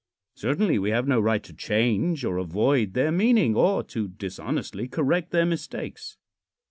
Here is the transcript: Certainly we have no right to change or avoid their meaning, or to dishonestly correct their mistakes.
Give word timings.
Certainly 0.33 0.79
we 0.79 0.89
have 0.89 1.07
no 1.07 1.19
right 1.19 1.43
to 1.43 1.53
change 1.53 2.25
or 2.25 2.39
avoid 2.39 2.95
their 2.95 3.11
meaning, 3.11 3.55
or 3.55 3.83
to 3.83 4.07
dishonestly 4.07 4.87
correct 4.87 5.29
their 5.29 5.45
mistakes. 5.45 6.17